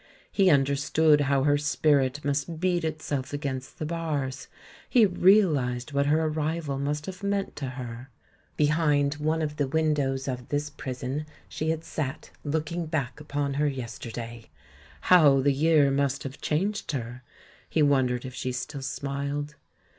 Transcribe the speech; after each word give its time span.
He 0.31 0.49
understood 0.49 1.21
how 1.21 1.43
her 1.43 1.59
spirit 1.59 2.25
must 2.25 2.59
beat 2.59 2.83
itself 2.83 3.33
against 3.33 3.77
the 3.77 3.85
bars, 3.85 4.47
he 4.89 5.05
realised 5.05 5.93
what 5.93 6.07
her 6.07 6.25
arrival 6.25 6.79
must 6.79 7.05
have 7.05 7.21
meant 7.21 7.55
to 7.57 7.67
her; 7.77 8.09
behind 8.57 9.13
one 9.19 9.43
of 9.43 9.57
the 9.57 9.67
windows 9.67 10.27
of 10.27 10.49
this 10.49 10.71
prison 10.71 11.27
she 11.47 11.69
had 11.69 11.83
sat 11.83 12.31
looking 12.43 12.87
back 12.87 13.19
upon 13.19 13.53
her 13.53 13.67
yesterday! 13.67 14.49
How 15.01 15.39
the 15.39 15.53
year 15.53 15.91
must 15.91 16.23
have 16.23 16.41
changed 16.41 16.93
her! 16.93 17.21
he 17.69 17.83
wondered 17.83 18.25
if 18.25 18.33
she 18.33 18.51
still 18.51 18.81
smiled. 18.81 19.53